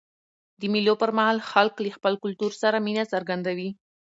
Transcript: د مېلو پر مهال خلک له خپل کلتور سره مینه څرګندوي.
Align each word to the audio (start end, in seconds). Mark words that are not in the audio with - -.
د 0.59 0.61
مېلو 0.73 0.93
پر 1.01 1.09
مهال 1.17 1.37
خلک 1.51 1.75
له 1.83 1.89
خپل 1.97 2.13
کلتور 2.23 2.51
سره 2.61 2.77
مینه 2.85 3.03
څرګندوي. 3.13 3.69